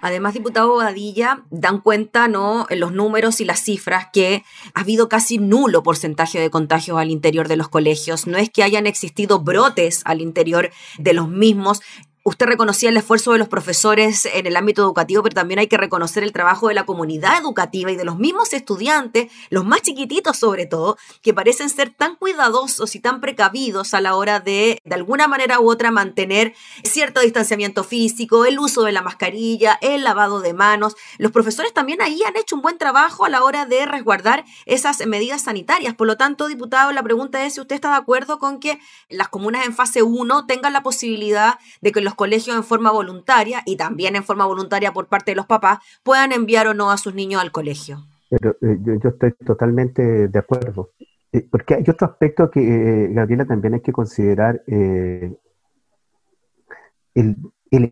Además, 0.00 0.34
diputado 0.34 0.74
Badilla, 0.74 1.44
dan 1.50 1.80
cuenta, 1.80 2.26
¿no?, 2.26 2.66
en 2.70 2.80
los 2.80 2.90
números 2.90 3.40
y 3.40 3.44
las 3.44 3.60
cifras 3.60 4.08
que 4.12 4.42
ha 4.74 4.80
habido 4.80 5.08
casi 5.08 5.38
nulo 5.38 5.84
porcentaje 5.84 6.40
de 6.40 6.50
contagios 6.50 6.98
al 6.98 7.12
interior 7.12 7.46
de 7.46 7.56
los 7.56 7.68
colegios. 7.68 8.26
No 8.26 8.36
es 8.36 8.50
que 8.50 8.64
hayan 8.64 8.88
existido 8.88 9.38
brotes 9.38 10.02
al 10.04 10.20
interior 10.20 10.70
de 10.98 11.12
los 11.12 11.28
mismos 11.28 11.82
Usted 12.24 12.46
reconocía 12.46 12.88
el 12.88 12.96
esfuerzo 12.96 13.32
de 13.32 13.38
los 13.38 13.48
profesores 13.48 14.26
en 14.32 14.46
el 14.46 14.54
ámbito 14.54 14.82
educativo, 14.82 15.24
pero 15.24 15.34
también 15.34 15.58
hay 15.58 15.66
que 15.66 15.76
reconocer 15.76 16.22
el 16.22 16.30
trabajo 16.30 16.68
de 16.68 16.74
la 16.74 16.86
comunidad 16.86 17.40
educativa 17.40 17.90
y 17.90 17.96
de 17.96 18.04
los 18.04 18.16
mismos 18.16 18.52
estudiantes, 18.52 19.32
los 19.50 19.64
más 19.64 19.82
chiquititos 19.82 20.36
sobre 20.36 20.66
todo, 20.66 20.96
que 21.20 21.34
parecen 21.34 21.68
ser 21.68 21.90
tan 21.90 22.14
cuidadosos 22.14 22.94
y 22.94 23.00
tan 23.00 23.20
precavidos 23.20 23.92
a 23.92 24.00
la 24.00 24.14
hora 24.14 24.38
de, 24.38 24.78
de 24.84 24.94
alguna 24.94 25.26
manera 25.26 25.58
u 25.58 25.68
otra, 25.68 25.90
mantener 25.90 26.54
cierto 26.84 27.22
distanciamiento 27.22 27.82
físico, 27.82 28.44
el 28.44 28.60
uso 28.60 28.84
de 28.84 28.92
la 28.92 29.02
mascarilla, 29.02 29.76
el 29.80 30.04
lavado 30.04 30.40
de 30.40 30.54
manos. 30.54 30.94
Los 31.18 31.32
profesores 31.32 31.74
también 31.74 32.00
ahí 32.02 32.22
han 32.24 32.36
hecho 32.36 32.54
un 32.54 32.62
buen 32.62 32.78
trabajo 32.78 33.24
a 33.24 33.30
la 33.30 33.42
hora 33.42 33.66
de 33.66 33.84
resguardar 33.84 34.44
esas 34.64 35.04
medidas 35.08 35.42
sanitarias. 35.42 35.94
Por 35.94 36.06
lo 36.06 36.16
tanto, 36.16 36.46
diputado, 36.46 36.92
la 36.92 37.02
pregunta 37.02 37.44
es 37.44 37.54
si 37.54 37.60
usted 37.60 37.74
está 37.74 37.90
de 37.90 37.96
acuerdo 37.96 38.38
con 38.38 38.60
que 38.60 38.78
las 39.08 39.28
comunas 39.28 39.66
en 39.66 39.74
fase 39.74 40.04
1 40.04 40.46
tengan 40.46 40.72
la 40.72 40.84
posibilidad 40.84 41.58
de 41.80 41.90
que 41.90 42.00
los 42.00 42.11
colegios 42.14 42.56
en 42.56 42.64
forma 42.64 42.90
voluntaria 42.90 43.62
y 43.66 43.76
también 43.76 44.16
en 44.16 44.24
forma 44.24 44.46
voluntaria 44.46 44.92
por 44.92 45.08
parte 45.08 45.32
de 45.32 45.36
los 45.36 45.46
papás 45.46 45.78
puedan 46.02 46.32
enviar 46.32 46.66
o 46.66 46.74
no 46.74 46.90
a 46.90 46.96
sus 46.96 47.14
niños 47.14 47.40
al 47.40 47.52
colegio. 47.52 48.04
Pero 48.32 48.56
eh, 48.62 48.78
yo, 48.80 49.10
estoy 49.10 49.32
totalmente 49.44 50.28
de 50.28 50.38
acuerdo. 50.38 50.92
Eh, 51.32 51.46
porque 51.50 51.74
hay 51.74 51.84
otro 51.86 52.06
aspecto 52.06 52.50
que, 52.50 52.60
eh, 52.60 53.08
Gabriela, 53.12 53.44
también 53.44 53.74
hay 53.74 53.80
que 53.80 53.92
considerar. 53.92 54.62
el, 54.66 55.12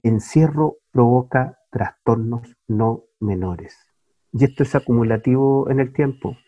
encierro 0.02 0.78
provoca 0.90 1.58
trastornos 1.70 2.56
no 2.68 3.04
menores. 3.20 3.76
Y 4.32 4.44
esto 4.44 4.62
es 4.62 4.74
acumulativo 4.74 5.68
en 5.68 5.80
el 5.80 5.92
tiempo. 5.92 6.38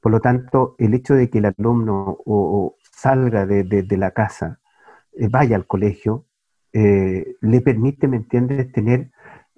Por 0.00 0.10
lo 0.10 0.20
tanto, 0.20 0.74
el 0.78 0.94
hecho 0.94 1.14
de 1.14 1.30
que 1.30 1.38
el 1.38 1.46
alumno 1.46 2.18
o, 2.26 2.76
salga 2.90 3.46
de, 3.46 3.62
de, 3.62 3.96
la 3.96 4.10
casa, 4.10 4.60
vaya 5.30 5.54
al 5.54 5.66
colegio, 5.66 6.26
eh, 6.74 7.36
le 7.40 7.60
permite, 7.60 8.08
¿me 8.08 8.16
entiendes?, 8.16 8.70
tener 8.72 9.10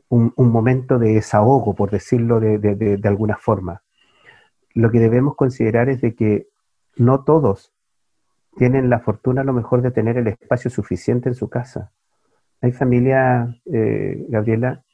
un, 0.09 0.33
momento 0.37 0.99
de 0.99 1.15
desahogo, 1.15 1.75
por 1.75 1.91
decirlo 1.91 2.39
de, 2.39 3.01
alguna 3.05 3.37
forma. 3.37 3.83
Lo 4.75 4.91
que 4.91 5.01
debemos 5.01 5.35
considerar 5.35 5.89
es 5.89 6.01
de 6.01 6.15
que 6.15 6.47
no 6.97 7.25
todos 7.25 7.73
tienen 8.57 8.89
la 8.89 9.01
fortuna 9.01 9.41
a 9.41 9.45
lo 9.45 9.53
mejor 9.53 9.83
de 9.83 9.91
tener 9.91 10.17
el 10.19 10.29
espacio 10.29 10.71
suficiente 10.71 11.29
en 11.29 11.35
su 11.35 11.49
casa. 11.49 11.91
Hay 12.61 12.73
familias, 12.73 13.61
eh, 13.67 14.25
Gabriela, 14.29 14.85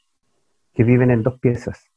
que 0.73 0.83
viven 0.83 1.11
en 1.11 1.23
dos 1.23 1.39
piezas 1.39 1.92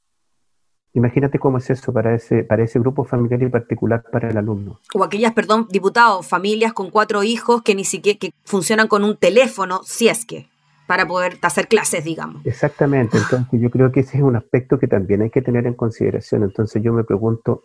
Imagínate 0.97 1.39
cómo 1.39 1.59
es 1.59 1.69
eso 1.69 1.93
para 1.93 2.15
ese, 2.15 2.43
para 2.43 2.65
ese 2.65 2.79
grupo 2.79 3.05
familiar 3.05 3.43
y 3.43 3.51
particular 3.51 4.03
para 4.11 4.31
el 4.31 4.39
alumno. 4.39 4.81
O 4.95 5.05
aquellas, 5.05 5.35
perdón, 5.35 5.69
diputados, 5.71 6.27
familias 6.27 6.73
con 6.73 6.89
cuatro 6.89 7.23
hijos 7.23 7.61
que 7.61 7.75
ni 7.75 7.85
siquiera 7.85 8.19
que 8.19 8.31
funcionan 8.47 8.89
con 8.89 9.05
un 9.05 9.15
teléfono, 9.19 9.83
si 9.85 10.09
es 10.09 10.25
que, 10.25 10.49
para 10.87 11.07
poder 11.07 11.37
hacer 11.43 11.69
clases, 11.69 12.03
digamos. 12.03 12.47
Exactamente, 12.47 13.19
entonces 13.19 13.61
yo 13.61 13.69
creo 13.69 13.93
que 13.93 14.01
ese 14.01 14.17
es 14.17 14.23
un 14.23 14.37
aspecto 14.37 14.79
que 14.79 14.89
también 14.89 15.21
hay 15.21 15.29
que 15.29 15.43
tener 15.43 15.67
en 15.67 15.75
consideración. 15.75 16.45
Entonces 16.45 16.83
yo 16.83 16.95
me 16.95 17.05
pregunto, 17.05 17.65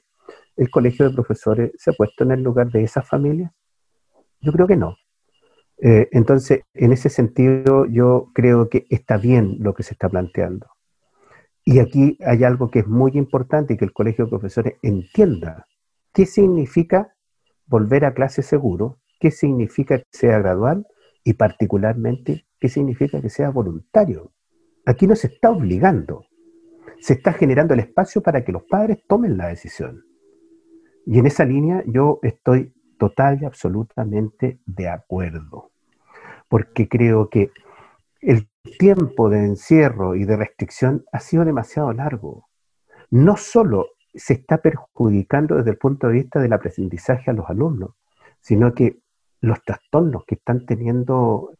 ¿el 0.57 0.69
colegio 0.69 1.07
de 1.07 1.15
profesores 1.15 1.71
se 1.77 1.91
ha 1.91 1.93
puesto 1.93 2.25
en 2.25 2.31
el 2.31 2.43
lugar 2.43 2.69
de 2.69 2.83
esas 2.83 3.07
familias? 3.07 3.49
Yo 4.41 4.51
creo 4.51 4.67
que 4.67 4.75
no. 4.75 4.97
Eh, 5.81 6.09
entonces, 6.11 6.63
en 6.73 6.91
ese 6.91 7.07
sentido, 7.07 7.85
yo 7.85 8.27
creo 8.33 8.67
que 8.67 8.87
está 8.89 9.15
bien 9.15 9.55
lo 9.61 9.73
que 9.73 9.83
se 9.83 9.93
está 9.93 10.09
planteando. 10.09 10.67
Y 11.63 11.79
aquí 11.79 12.17
hay 12.25 12.43
algo 12.43 12.71
que 12.71 12.79
es 12.79 12.87
muy 12.87 13.11
importante 13.13 13.73
y 13.73 13.77
que 13.77 13.85
el 13.85 13.93
Colegio 13.93 14.25
de 14.25 14.29
Profesores 14.29 14.75
entienda. 14.81 15.67
¿Qué 16.13 16.25
significa 16.25 17.13
volver 17.67 18.05
a 18.05 18.13
clase 18.13 18.41
seguro? 18.41 18.99
¿Qué 19.19 19.31
significa 19.31 19.99
que 19.99 20.05
sea 20.11 20.39
gradual? 20.39 20.87
Y 21.23 21.33
particularmente, 21.33 22.45
¿qué 22.59 22.67
significa 22.67 23.21
que 23.21 23.29
sea 23.29 23.51
voluntario? 23.51 24.31
Aquí 24.85 25.05
no 25.05 25.15
se 25.15 25.27
está 25.27 25.51
obligando. 25.51 26.25
Se 26.99 27.13
está 27.13 27.33
generando 27.33 27.73
el 27.73 27.81
espacio 27.81 28.21
para 28.21 28.43
que 28.43 28.51
los 28.51 28.63
padres 28.63 29.03
tomen 29.07 29.37
la 29.37 29.47
decisión. 29.47 30.03
Y 31.05 31.19
en 31.19 31.27
esa 31.27 31.45
línea 31.45 31.83
yo 31.85 32.19
estoy 32.23 32.73
total 32.97 33.39
y 33.41 33.45
absolutamente 33.45 34.59
de 34.65 34.87
acuerdo. 34.87 35.71
Porque 36.49 36.87
creo 36.87 37.29
que 37.29 37.51
el 38.21 38.50
tiempo 38.81 39.29
de 39.29 39.45
encierro 39.45 40.15
y 40.15 40.25
de 40.25 40.35
restricción 40.35 41.05
ha 41.11 41.19
sido 41.19 41.45
demasiado 41.45 41.93
largo. 41.93 42.49
No 43.11 43.37
solo 43.37 43.89
se 44.11 44.33
está 44.33 44.57
perjudicando 44.57 45.55
desde 45.55 45.69
el 45.69 45.77
punto 45.77 46.07
de 46.07 46.13
vista 46.13 46.39
del 46.39 46.51
aprendizaje 46.51 47.29
a 47.29 47.33
los 47.35 47.47
alumnos, 47.47 47.91
sino 48.39 48.73
que 48.73 48.97
los 49.39 49.63
trastornos 49.63 50.23
que 50.25 50.33
están 50.33 50.65
teniendo 50.65 51.51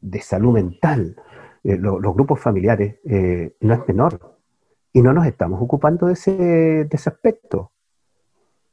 de 0.00 0.20
salud 0.20 0.52
mental, 0.52 1.16
eh, 1.64 1.76
los 1.78 2.14
grupos 2.14 2.38
familiares, 2.38 3.00
eh, 3.04 3.56
no 3.60 3.74
es 3.74 3.80
menor. 3.88 4.38
Y 4.92 5.02
no 5.02 5.12
nos 5.12 5.26
estamos 5.26 5.60
ocupando 5.60 6.06
de 6.06 6.12
ese, 6.12 6.88
aspecto. 6.92 7.72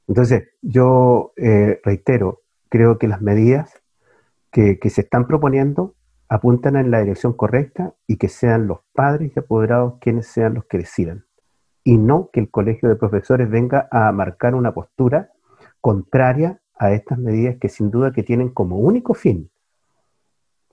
Entonces, 0.08 0.50
yo 0.62 1.34
eh, 1.38 1.82
reitero, 1.84 2.44
creo 2.70 3.00
que 3.00 3.08
las 3.08 3.22
medidas 3.22 3.82
que 4.52 4.90
se 4.90 5.02
están 5.02 5.28
proponiendo 5.28 5.96
apuntan 6.28 6.76
en 6.76 6.92
la 6.92 7.02
dirección 7.02 7.34
correcta 7.34 7.94
y 8.08 8.18
que 8.18 8.30
sean 8.30 8.68
los 8.68 8.80
padres 8.94 9.32
y 9.36 9.40
apoderados 9.40 9.96
quienes 10.00 10.28
sean 10.28 10.56
los 10.56 10.66
que 10.66 10.80
decidan. 10.80 11.26
Y 11.84 11.98
no 11.98 12.30
que 12.34 12.40
el 12.40 12.50
colegio 12.50 12.90
de 12.90 12.96
profesores 12.96 13.50
venga 13.50 13.88
a 13.92 14.12
marcar 14.12 14.56
una 14.56 14.74
postura 14.74 15.32
contraria 15.82 16.60
a 16.78 16.92
estas 16.94 17.20
medidas 17.20 17.58
que 17.60 17.70
sin 17.70 17.92
duda 17.92 18.12
que 18.12 18.24
tienen 18.24 18.50
como 18.50 18.78
único 18.78 19.14
fin 19.14 19.52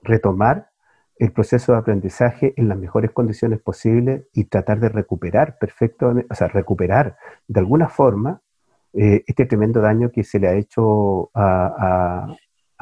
retomar 0.01 0.69
el 1.17 1.31
proceso 1.31 1.71
de 1.71 1.77
aprendizaje 1.77 2.53
en 2.57 2.67
las 2.67 2.77
mejores 2.77 3.11
condiciones 3.11 3.61
posibles 3.61 4.25
y 4.33 4.45
tratar 4.45 4.79
de 4.79 4.89
recuperar 4.89 5.57
perfecto, 5.59 6.13
o 6.29 6.35
sea, 6.35 6.47
recuperar 6.47 7.15
de 7.47 7.59
alguna 7.59 7.87
forma 7.87 8.41
eh, 8.93 9.23
este 9.27 9.45
tremendo 9.45 9.79
daño 9.79 10.11
que 10.11 10.23
se 10.23 10.39
le 10.39 10.47
ha 10.47 10.55
hecho 10.55 11.29
a 11.33 12.35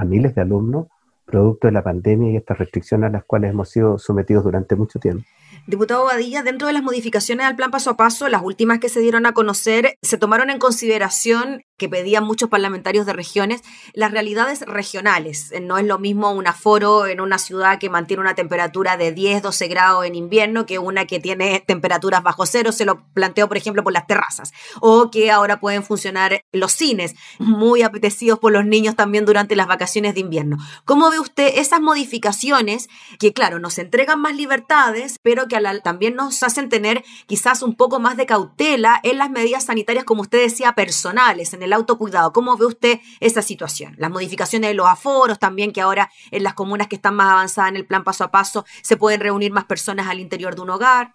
miles 0.05 0.33
de 0.33 0.41
alumnos 0.41 0.87
producto 1.31 1.67
de 1.67 1.73
la 1.73 1.83
pandemia 1.83 2.31
y 2.31 2.35
estas 2.35 2.59
restricciones 2.59 3.09
a 3.09 3.11
las 3.11 3.23
cuales 3.23 3.49
hemos 3.51 3.69
sido 3.69 3.97
sometidos 3.97 4.43
durante 4.43 4.75
mucho 4.75 4.99
tiempo. 4.99 5.25
Diputado 5.67 6.05
Badilla, 6.05 6.43
dentro 6.43 6.67
de 6.67 6.73
las 6.73 6.83
modificaciones 6.83 7.45
al 7.45 7.55
plan 7.55 7.71
paso 7.71 7.91
a 7.91 7.97
paso, 7.97 8.27
las 8.29 8.43
últimas 8.43 8.79
que 8.79 8.89
se 8.89 8.99
dieron 8.99 9.25
a 9.25 9.33
conocer, 9.33 9.97
se 10.01 10.17
tomaron 10.17 10.49
en 10.49 10.59
consideración 10.59 11.63
que 11.81 11.89
pedían 11.89 12.23
muchos 12.23 12.47
parlamentarios 12.47 13.07
de 13.07 13.13
regiones, 13.13 13.63
las 13.93 14.11
realidades 14.11 14.61
regionales. 14.61 15.51
No 15.63 15.79
es 15.79 15.85
lo 15.87 15.97
mismo 15.97 16.31
un 16.31 16.45
aforo 16.45 17.07
en 17.07 17.19
una 17.19 17.39
ciudad 17.39 17.79
que 17.79 17.89
mantiene 17.89 18.21
una 18.21 18.35
temperatura 18.35 18.97
de 18.97 19.11
10, 19.11 19.41
12 19.41 19.67
grados 19.67 20.05
en 20.05 20.13
invierno 20.13 20.67
que 20.67 20.77
una 20.77 21.07
que 21.07 21.19
tiene 21.19 21.63
temperaturas 21.65 22.21
bajo 22.21 22.45
cero, 22.45 22.71
se 22.71 22.85
lo 22.85 23.03
planteo 23.15 23.47
por 23.47 23.57
ejemplo 23.57 23.83
por 23.83 23.93
las 23.93 24.05
terrazas, 24.05 24.53
o 24.79 25.09
que 25.09 25.31
ahora 25.31 25.59
pueden 25.59 25.81
funcionar 25.81 26.43
los 26.51 26.71
cines, 26.71 27.15
muy 27.39 27.81
apetecidos 27.81 28.37
por 28.37 28.51
los 28.51 28.63
niños 28.63 28.95
también 28.95 29.25
durante 29.25 29.55
las 29.55 29.65
vacaciones 29.65 30.13
de 30.13 30.19
invierno. 30.19 30.57
¿Cómo 30.85 31.09
ve 31.09 31.19
usted 31.19 31.53
esas 31.55 31.81
modificaciones 31.81 32.89
que, 33.17 33.33
claro, 33.33 33.57
nos 33.57 33.79
entregan 33.79 34.21
más 34.21 34.35
libertades, 34.35 35.17
pero 35.23 35.47
que 35.47 35.59
también 35.83 36.15
nos 36.15 36.43
hacen 36.43 36.69
tener 36.69 37.03
quizás 37.25 37.63
un 37.63 37.75
poco 37.75 37.99
más 37.99 38.17
de 38.17 38.27
cautela 38.27 38.99
en 39.01 39.17
las 39.17 39.31
medidas 39.31 39.65
sanitarias, 39.65 40.05
como 40.05 40.21
usted 40.21 40.43
decía, 40.43 40.73
personales, 40.73 41.53
en 41.53 41.63
el 41.63 41.70
autocuidado. 41.73 42.33
¿Cómo 42.33 42.57
ve 42.57 42.65
usted 42.65 42.99
esa 43.19 43.41
situación? 43.41 43.95
Las 43.97 44.11
modificaciones 44.11 44.69
de 44.69 44.73
los 44.73 44.87
aforos 44.87 45.39
también, 45.39 45.71
que 45.71 45.81
ahora 45.81 46.09
en 46.31 46.43
las 46.43 46.53
comunas 46.53 46.87
que 46.87 46.95
están 46.95 47.15
más 47.15 47.31
avanzadas 47.31 47.71
en 47.71 47.77
el 47.77 47.85
plan 47.85 48.03
paso 48.03 48.23
a 48.23 48.31
paso 48.31 48.65
se 48.81 48.97
pueden 48.97 49.21
reunir 49.21 49.51
más 49.51 49.65
personas 49.65 50.07
al 50.07 50.19
interior 50.19 50.55
de 50.55 50.61
un 50.61 50.69
hogar. 50.69 51.13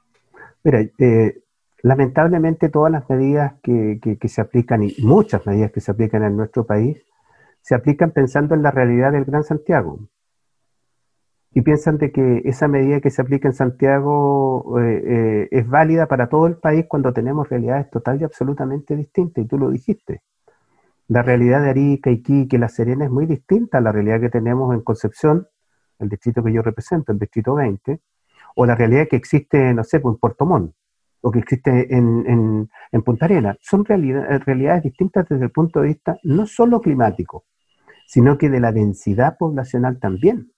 Mira, 0.65 0.81
eh, 0.99 1.43
lamentablemente 1.83 2.69
todas 2.69 2.91
las 2.91 3.09
medidas 3.09 3.55
que, 3.63 4.01
que, 4.01 4.29
se 4.29 4.41
aplican 4.41 4.83
y 4.83 4.95
muchas 4.99 5.47
medidas 5.47 5.71
que 5.73 5.81
se 5.81 5.91
aplican 5.91 6.25
en 6.25 6.37
nuestro 6.37 6.67
país 6.67 6.99
se 7.61 7.75
aplican 7.75 8.13
pensando 8.13 8.55
en 8.55 8.63
la 8.63 8.71
realidad 8.71 9.13
del 9.13 9.25
Gran 9.25 9.45
Santiago 9.45 9.99
y 11.53 11.63
piensan 11.63 11.97
de 11.97 12.13
que 12.13 12.43
esa 12.45 12.69
medida 12.69 13.01
que 13.01 13.11
se 13.11 13.23
aplica 13.23 13.49
en 13.49 13.55
Santiago 13.55 14.79
eh, 14.79 15.03
eh, 15.07 15.49
es 15.51 15.67
válida 15.67 16.07
para 16.07 16.29
todo 16.29 16.47
el 16.47 16.59
país 16.59 16.85
cuando 16.87 17.13
tenemos 17.15 17.49
realidades 17.49 17.89
total 17.91 18.21
y 18.21 18.25
absolutamente 18.25 18.95
distintas, 18.95 19.43
y 19.43 19.49
tú 19.49 19.57
lo 19.57 19.71
dijiste. 19.71 20.21
La 21.09 21.23
realidad 21.23 21.63
de 21.63 21.71
Arica, 21.71 22.11
Iquique, 22.11 22.59
La 22.59 22.69
Serena 22.69 23.05
es 23.05 23.11
muy 23.11 23.27
distinta 23.27 23.79
a 23.79 23.81
la 23.81 23.93
realidad 23.93 24.21
que 24.21 24.29
tenemos 24.29 24.75
en 24.75 24.81
Concepción, 24.81 25.47
el 25.99 26.09
distrito 26.09 26.43
que 26.43 26.53
yo 26.53 26.63
represento, 26.63 27.13
el 27.13 27.19
distrito 27.19 27.55
20, 27.55 28.01
o 28.57 28.67
la 28.67 28.75
realidad 28.75 29.07
que 29.09 29.17
existe, 29.17 29.73
no 29.73 29.85
sé, 29.85 30.01
pues, 30.01 30.15
en 30.15 30.19
Puerto 30.19 30.47
Montt, 30.47 30.75
o 31.21 31.31
que 31.31 31.39
existe 31.39 31.95
en, 31.95 32.69
en, 32.91 33.03
Punta 33.03 33.27
Arena. 33.27 33.57
Son 33.61 33.85
realidades 33.85 34.83
distintas 34.83 35.29
desde 35.29 35.45
el 35.45 35.51
punto 35.51 35.81
de 35.81 35.89
vista 35.89 36.19
no 36.25 36.47
solo 36.47 36.81
climático, 36.81 37.45
sino 38.07 38.37
que 38.39 38.51
de 38.51 38.61
la 38.61 38.73
densidad 38.73 39.37
poblacional 39.39 40.01
también. 40.01 40.53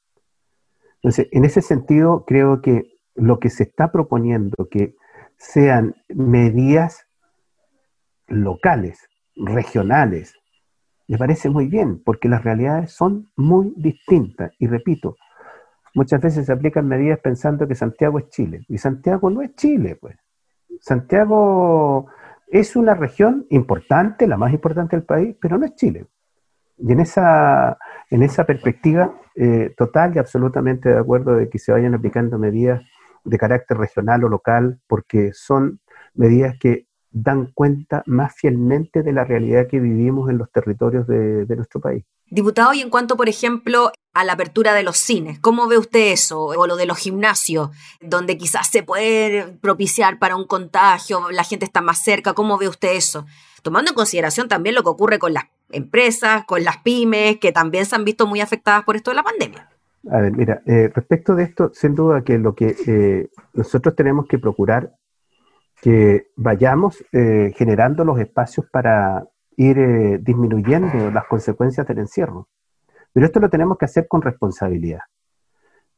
Entonces, 0.96 1.28
en 1.32 1.44
ese 1.44 1.62
sentido, 1.62 2.24
creo 2.24 2.62
que 2.62 2.98
lo 3.14 3.38
que 3.38 3.50
se 3.50 3.64
está 3.64 3.92
proponiendo, 3.92 4.68
que 4.70 4.94
sean 5.36 5.94
medidas 6.08 7.06
locales, 8.26 9.07
regionales, 9.38 10.34
me 11.08 11.16
parece 11.16 11.48
muy 11.48 11.68
bien, 11.68 12.02
porque 12.04 12.28
las 12.28 12.44
realidades 12.44 12.92
son 12.92 13.30
muy 13.34 13.72
distintas. 13.76 14.52
Y 14.58 14.66
repito, 14.66 15.16
muchas 15.94 16.20
veces 16.20 16.44
se 16.46 16.52
aplican 16.52 16.86
medidas 16.86 17.18
pensando 17.20 17.66
que 17.66 17.74
Santiago 17.74 18.18
es 18.18 18.28
Chile. 18.28 18.64
Y 18.68 18.76
Santiago 18.76 19.30
no 19.30 19.40
es 19.40 19.54
Chile, 19.54 19.96
pues. 19.98 20.16
Santiago 20.80 22.08
es 22.46 22.76
una 22.76 22.94
región 22.94 23.46
importante, 23.50 24.26
la 24.26 24.36
más 24.36 24.52
importante 24.52 24.96
del 24.96 25.04
país, 25.06 25.34
pero 25.40 25.56
no 25.56 25.64
es 25.64 25.74
Chile. 25.76 26.06
Y 26.76 26.92
en 26.92 27.00
esa, 27.00 27.78
en 28.10 28.22
esa 28.22 28.44
perspectiva, 28.44 29.12
eh, 29.34 29.74
total 29.76 30.14
y 30.14 30.18
absolutamente 30.18 30.90
de 30.90 30.98
acuerdo 30.98 31.36
de 31.36 31.48
que 31.48 31.58
se 31.58 31.72
vayan 31.72 31.94
aplicando 31.94 32.38
medidas 32.38 32.82
de 33.24 33.38
carácter 33.38 33.78
regional 33.78 34.24
o 34.24 34.28
local, 34.28 34.78
porque 34.86 35.32
son 35.32 35.80
medidas 36.14 36.56
que 36.58 36.87
dan 37.10 37.50
cuenta 37.54 38.02
más 38.06 38.34
fielmente 38.34 39.02
de 39.02 39.12
la 39.12 39.24
realidad 39.24 39.66
que 39.68 39.80
vivimos 39.80 40.30
en 40.30 40.38
los 40.38 40.50
territorios 40.50 41.06
de, 41.06 41.46
nuestro 41.56 41.80
país. 41.80 42.04
Diputado, 42.30 42.74
y 42.74 42.80
en 42.80 42.90
cuanto, 42.90 43.16
por 43.16 43.28
ejemplo, 43.28 43.90
a 44.12 44.24
la 44.24 44.34
apertura 44.34 44.74
de 44.74 44.82
los 44.82 44.98
cines, 44.98 45.38
¿cómo 45.38 45.66
ve 45.66 45.78
usted 45.78 46.12
eso? 46.12 46.44
O 46.44 46.66
lo 46.66 46.76
de 46.76 46.86
los 46.86 46.98
gimnasios, 46.98 47.70
donde 48.00 48.36
quizás 48.36 48.68
se 48.68 48.82
puede 48.82 49.46
propiciar 49.60 50.18
para 50.18 50.36
un 50.36 50.46
contagio, 50.46 51.30
la 51.30 51.44
gente 51.44 51.64
está 51.64 51.80
más 51.80 52.02
cerca, 52.02 52.34
¿cómo 52.34 52.58
ve 52.58 52.68
usted 52.68 52.94
eso? 52.94 53.26
Tomando 53.62 53.90
en 53.90 53.94
consideración 53.94 54.48
también 54.48 54.74
lo 54.74 54.82
que 54.82 54.90
ocurre 54.90 55.18
con 55.18 55.32
las 55.32 55.44
empresas, 55.70 56.44
con 56.44 56.64
las 56.64 56.78
pymes, 56.78 57.38
que 57.38 57.52
también 57.52 57.86
se 57.86 57.96
han 57.96 58.04
visto 58.04 58.26
muy 58.26 58.40
afectadas 58.40 58.84
por 58.84 58.96
esto 58.96 59.10
de 59.10 59.16
la 59.16 59.22
pandemia. 59.22 59.68
A 60.10 60.20
ver, 60.20 60.32
mira, 60.32 60.62
eh, 60.64 60.90
respecto 60.94 61.34
de 61.34 61.44
esto, 61.44 61.70
sin 61.74 61.94
duda 61.94 62.22
que 62.22 62.38
lo 62.38 62.54
que 62.54 62.76
eh, 62.86 63.28
nosotros 63.52 63.94
tenemos 63.94 64.26
que 64.26 64.38
procurar 64.38 64.94
que 65.80 66.30
vayamos 66.36 67.04
eh, 67.12 67.52
generando 67.56 68.04
los 68.04 68.18
espacios 68.18 68.66
para 68.70 69.24
ir 69.56 69.78
eh, 69.78 70.18
disminuyendo 70.20 71.10
las 71.10 71.26
consecuencias 71.26 71.86
del 71.86 71.98
encierro. 71.98 72.48
Pero 73.12 73.26
esto 73.26 73.40
lo 73.40 73.48
tenemos 73.48 73.78
que 73.78 73.84
hacer 73.84 74.08
con 74.08 74.22
responsabilidad. 74.22 75.00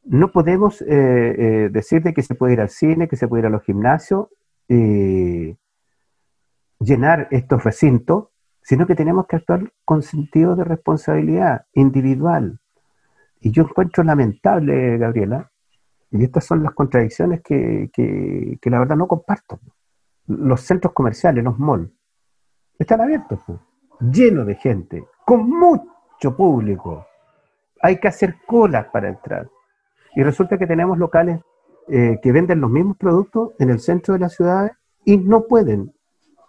No 0.04 0.32
podemos 0.32 0.82
eh, 0.86 1.68
decir 1.70 2.02
de 2.02 2.14
que 2.14 2.22
se 2.22 2.34
puede 2.34 2.54
ir 2.54 2.60
al 2.60 2.70
cine, 2.70 3.08
que 3.08 3.16
se 3.16 3.28
puede 3.28 3.42
ir 3.42 3.46
a 3.46 3.50
los 3.50 3.62
gimnasios, 3.62 4.28
llenar 6.78 7.28
estos 7.30 7.64
recintos, 7.64 8.28
sino 8.62 8.86
que 8.86 8.94
tenemos 8.94 9.26
que 9.26 9.36
actuar 9.36 9.72
con 9.84 10.02
sentido 10.02 10.54
de 10.56 10.64
responsabilidad 10.64 11.66
individual. 11.74 12.60
Y 13.40 13.50
yo 13.50 13.64
encuentro 13.64 14.04
lamentable, 14.04 14.96
Gabriela, 14.96 15.49
y 16.12 16.24
estas 16.24 16.44
son 16.44 16.62
las 16.62 16.74
contradicciones 16.74 17.40
que, 17.40 18.58
la 18.64 18.78
verdad 18.78 18.96
no 18.96 19.06
comparto. 19.06 19.60
Los 20.26 20.62
centros 20.62 20.92
comerciales, 20.92 21.44
los 21.44 21.58
malls, 21.58 21.90
están 22.78 23.00
abiertos, 23.00 23.40
llenos 24.00 24.46
de 24.46 24.54
gente, 24.56 25.04
con 25.24 25.48
mucho 25.48 26.36
público. 26.36 27.06
Hay 27.82 27.98
que 27.98 28.08
hacer 28.08 28.36
colas 28.46 28.86
para 28.92 29.08
entrar. 29.08 29.48
Y 30.14 30.22
resulta 30.22 30.58
que 30.58 30.66
tenemos 30.66 30.98
locales 30.98 31.40
eh, 31.88 32.18
que 32.22 32.32
venden 32.32 32.60
los 32.60 32.70
mismos 32.70 32.96
productos 32.96 33.52
en 33.58 33.70
el 33.70 33.80
centro 33.80 34.14
de 34.14 34.20
las 34.20 34.34
ciudades 34.34 34.72
y 35.04 35.16
no 35.16 35.46
pueden 35.46 35.92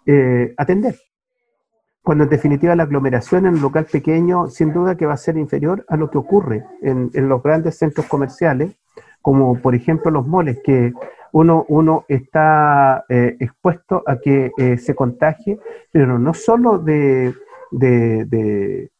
eh, 0.06 0.54
atender. 0.56 0.96
Cuando 2.02 2.24
en 2.24 2.30
definitiva 2.30 2.74
la 2.74 2.82
aglomeración 2.82 3.46
en 3.46 3.54
un 3.54 3.62
local 3.62 3.86
pequeño 3.90 4.48
sin 4.48 4.72
duda 4.72 4.96
que 4.96 5.06
va 5.06 5.14
a 5.14 5.18
ser 5.18 5.36
inferior 5.36 5.84
a 5.88 5.96
lo 5.96 6.10
que 6.10 6.18
ocurre 6.18 6.64
en, 6.80 7.10
en 7.14 7.28
los 7.28 7.42
grandes 7.42 7.78
centros 7.78 8.06
comerciales 8.06 8.76
como 9.22 9.58
por 9.60 9.74
ejemplo 9.74 10.10
los 10.10 10.26
moles, 10.26 10.58
que 10.62 10.92
uno, 11.32 11.64
uno 11.68 12.04
está 12.08 13.04
eh, 13.08 13.36
expuesto 13.40 14.02
a 14.06 14.18
que 14.18 14.52
eh, 14.56 14.76
se 14.76 14.94
contagie, 14.94 15.58
pero 15.90 16.18
no 16.18 16.34
solo 16.34 16.78
de, 16.78 17.34
de, 17.70 18.90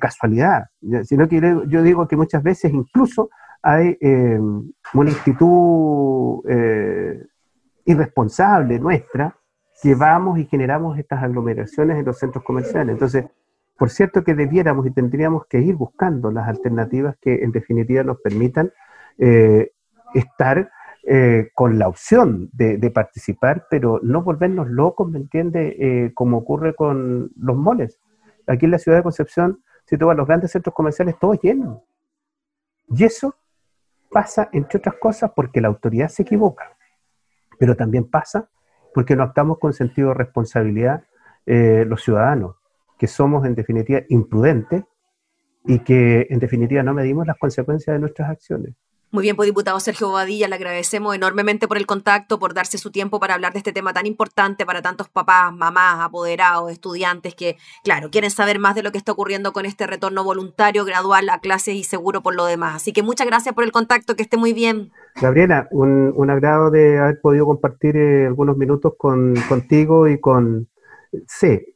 casualidad, 0.00 0.66
sino 1.04 1.28
que 1.28 1.40
yo 1.68 1.82
digo 1.82 2.08
que 2.08 2.16
muchas 2.16 2.42
veces 2.42 2.72
incluso 2.72 3.30
hay 3.62 3.96
eh, 4.00 4.40
una 4.94 5.10
actitud 5.10 6.42
irresponsable 7.84 8.80
nuestra 8.80 9.36
que 9.82 9.94
vamos 9.94 10.38
y 10.38 10.46
generamos 10.46 10.98
estas 10.98 11.22
aglomeraciones 11.22 11.98
en 11.98 12.04
los 12.04 12.18
centros 12.18 12.44
comerciales. 12.44 12.92
Entonces, 12.94 13.26
por 13.78 13.90
cierto 13.90 14.24
que 14.24 14.34
debiéramos 14.34 14.86
y 14.86 14.90
tendríamos 14.90 15.46
que 15.46 15.60
ir 15.60 15.74
buscando 15.74 16.30
las 16.30 16.48
alternativas 16.48 17.16
que 17.20 17.36
en 17.42 17.52
definitiva 17.52 18.02
nos 18.02 18.20
permitan 18.20 18.72
eh, 19.18 19.72
estar 20.14 20.70
eh, 21.04 21.50
con 21.54 21.78
la 21.78 21.88
opción 21.88 22.50
de, 22.52 22.90
participar, 22.90 23.66
pero 23.70 24.00
no 24.02 24.22
volvernos 24.22 24.68
locos, 24.68 25.08
¿me 25.08 25.18
entiende? 25.18 25.76
Eh, 25.78 26.14
como 26.14 26.38
ocurre 26.38 26.74
con 26.74 27.30
los 27.36 27.56
moles. 27.56 27.98
Aquí 28.46 28.66
en 28.66 28.72
la 28.72 28.78
ciudad 28.78 28.98
de 28.98 29.02
Concepción, 29.02 29.62
si 29.86 29.96
tú 29.96 30.12
los 30.12 30.26
grandes 30.26 30.52
centros 30.52 30.74
comerciales, 30.74 31.18
todo 31.18 31.34
lleno. 31.34 31.84
Y 32.88 33.04
eso 33.04 33.34
pasa, 34.10 34.48
entre 34.52 34.78
otras 34.78 34.96
cosas, 34.96 35.30
porque 35.34 35.60
la 35.60 35.68
autoridad 35.68 36.08
se 36.08 36.22
equivoca, 36.22 36.76
pero 37.58 37.76
también 37.76 38.10
pasa 38.10 38.50
porque 38.92 39.14
no 39.14 39.22
actuamos 39.22 39.58
con 39.58 39.72
sentido 39.72 40.08
de 40.08 40.14
responsabilidad 40.14 41.04
los 41.46 42.04
ciudadanos, 42.04 42.56
que 42.96 43.08
somos 43.08 43.44
en 43.44 43.56
definitiva 43.56 44.02
imprudentes 44.08 44.84
y 45.64 45.80
que 45.80 46.26
en 46.30 46.38
definitiva 46.38 46.82
no 46.82 46.94
medimos 46.94 47.26
las 47.26 47.38
consecuencias 47.38 47.94
de 47.94 47.98
nuestras 47.98 48.30
acciones. 48.30 48.74
Muy 49.12 49.22
bien, 49.22 49.34
pues 49.34 49.48
diputado 49.48 49.80
Sergio 49.80 50.06
Bobadilla, 50.06 50.46
le 50.46 50.54
agradecemos 50.54 51.16
enormemente 51.16 51.66
por 51.66 51.76
el 51.76 51.84
contacto, 51.84 52.38
por 52.38 52.54
darse 52.54 52.78
su 52.78 52.92
tiempo 52.92 53.18
para 53.18 53.34
hablar 53.34 53.52
de 53.52 53.58
este 53.58 53.72
tema 53.72 53.92
tan 53.92 54.06
importante 54.06 54.64
para 54.64 54.82
tantos 54.82 55.08
papás, 55.08 55.52
mamás, 55.52 55.98
apoderados, 55.98 56.70
estudiantes 56.70 57.34
que, 57.34 57.56
claro, 57.82 58.10
quieren 58.12 58.30
saber 58.30 58.60
más 58.60 58.76
de 58.76 58.84
lo 58.84 58.92
que 58.92 58.98
está 58.98 59.10
ocurriendo 59.10 59.52
con 59.52 59.66
este 59.66 59.88
retorno 59.88 60.22
voluntario, 60.22 60.84
gradual 60.84 61.28
a 61.28 61.40
clases 61.40 61.74
y 61.74 61.82
seguro 61.82 62.20
por 62.20 62.36
lo 62.36 62.44
demás. 62.46 62.76
Así 62.76 62.92
que 62.92 63.02
muchas 63.02 63.26
gracias 63.26 63.52
por 63.52 63.64
el 63.64 63.72
contacto, 63.72 64.14
que 64.14 64.22
esté 64.22 64.36
muy 64.36 64.52
bien. 64.52 64.92
Gabriela, 65.20 65.66
un, 65.72 66.30
agrado 66.30 66.70
de 66.70 67.00
haber 67.00 67.20
podido 67.20 67.46
compartir 67.46 67.96
eh, 67.96 68.26
algunos 68.28 68.56
minutos 68.56 68.92
con, 68.96 69.34
contigo 69.48 70.06
y 70.06 70.20
con 70.20 70.68
C, 71.26 71.74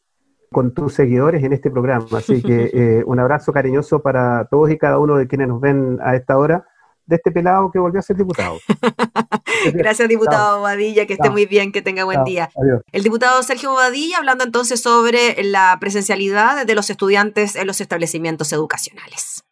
con 0.53 0.73
tus 0.73 0.95
seguidores 0.95 1.43
en 1.43 1.53
este 1.53 1.69
programa. 1.69 2.07
Así 2.13 2.41
que 2.43 2.71
eh, 2.73 3.03
un 3.05 3.19
abrazo 3.19 3.53
cariñoso 3.53 4.03
para 4.03 4.47
todos 4.53 4.71
y 4.71 4.79
cada 4.79 5.01
uno 5.01 5.17
de 5.17 5.27
quienes 5.27 5.49
nos 5.49 5.61
ven 5.61 5.99
a 6.01 6.15
esta 6.15 6.39
hora 6.39 6.69
de 7.07 7.17
este 7.17 7.31
pelado 7.31 7.71
que 7.71 7.79
volvió 7.79 8.01
a 8.01 8.03
ser 8.03 8.17
diputado. 8.17 8.59
Gracias, 9.75 10.09
diputado 10.09 10.59
Bobadilla, 10.59 11.07
que 11.07 11.15
esté 11.15 11.31
muy 11.31 11.47
bien, 11.47 11.73
que 11.73 11.83
tenga 11.83 12.05
buen 12.05 12.25
día. 12.25 12.51
El 12.93 13.03
diputado 13.03 13.43
Sergio 13.43 13.71
Bobadilla 13.71 14.19
hablando 14.19 14.45
entonces 14.45 14.81
sobre 14.81 15.43
la 15.43 15.77
presencialidad 15.81 16.67
de 16.67 16.75
los 16.75 16.91
estudiantes 16.91 17.57
en 17.57 17.67
los 17.67 17.81
establecimientos 17.81 18.53
educacionales. 18.53 19.44